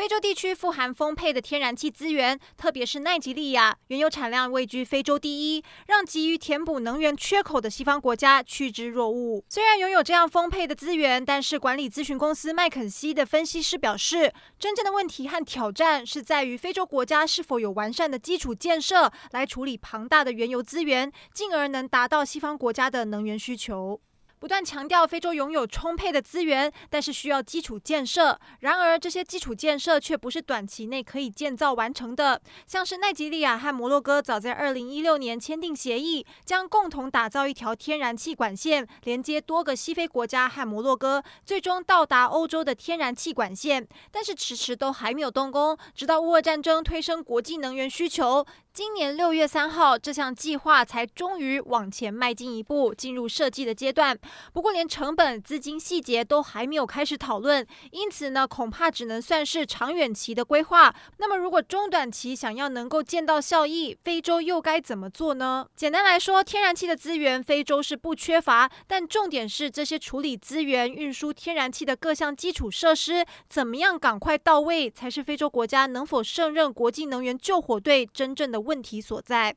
[0.00, 9.44] 非洲地区富含丰沛的天然气资源，特别是奈及利亚，原油产量位居非洲第一，让急于填补能源缺口的西方国家趋之若鹜。
[9.50, 24.00] 虽然拥有这样丰沛的资源，但是管理咨询公司麦肯锡的分析师表示，真正的问题和挑战是在于非洲国家是否有完善的基础建设来处理庞大的原油资源，进而能达到西方国家的能源需求。
[24.40, 28.40] 不断强调非洲拥有充沛的资源，但是需要基础建设。
[28.60, 32.40] 然而，这些基础建设却不是短期内可以建造完成的。
[32.66, 43.86] 像是奈及利亚和摩洛哥，早在二零一六年签订协议，将共同打造一条天然气管线，连接多个西非国家和摩洛哥，最终到达欧洲的天然气管线。
[44.10, 48.46] 但是迟迟都还没有动工，直到乌俄战争推升国际能源需求。
[48.80, 54.18] 今年六月三号，这项计划才终于往前迈进一步，进入设计的阶段。
[54.54, 60.94] 不过，连成本、资金细节都还没有开始讨论，因此呢，恐怕只能算是长远期的规划。
[61.18, 65.66] 那么，如果中短期想要能够见到效益，非洲又该怎么做呢？
[65.76, 79.56] 简单来说，天然气的资源，非洲是不缺乏，但重点是这些处理资源、运输天然气的各项基础设施怎么样赶快到位，才是非洲国家能否胜任国际能源救火队真正的问题所在。